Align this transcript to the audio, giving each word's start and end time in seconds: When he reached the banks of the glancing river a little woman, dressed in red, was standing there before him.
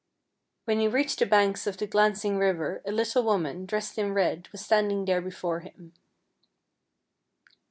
When 0.65 0.79
he 0.79 0.87
reached 0.87 1.19
the 1.19 1.27
banks 1.27 1.67
of 1.67 1.77
the 1.77 1.85
glancing 1.85 2.39
river 2.39 2.81
a 2.87 2.91
little 2.91 3.21
woman, 3.21 3.67
dressed 3.67 3.99
in 3.99 4.13
red, 4.15 4.49
was 4.51 4.61
standing 4.65 5.05
there 5.05 5.21
before 5.21 5.59
him. 5.59 5.93